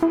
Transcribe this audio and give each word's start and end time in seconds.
На 0.00 0.06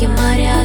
реки, 0.00 0.08
моря, 0.08 0.59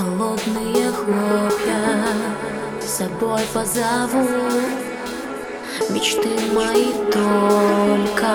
холодные 0.00 0.90
хлопья 0.92 2.06
С 2.80 2.98
собой 2.98 3.42
позову. 3.52 4.28
Мечты 5.90 6.30
мои 6.54 6.92
только 7.12 8.28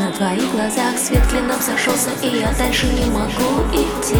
На 0.00 0.12
твоих 0.16 0.50
глазах. 0.52 0.96
Свет 0.96 1.26
клином 1.28 1.60
сошелся 1.60 2.10
И 2.22 2.38
я 2.38 2.52
дальше 2.56 2.86
не 2.86 3.06
могу 3.10 3.64
идти. 3.72 4.16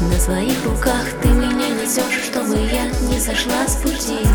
На 0.00 0.18
своих 0.18 0.64
руках 0.64 1.04
ты 1.20 1.28
меня 1.28 1.68
несешь 1.68 2.24
Чтобы 2.24 2.56
я 2.56 2.86
не 3.06 3.20
сошла 3.20 3.66
с 3.66 3.76
пути 3.76 4.26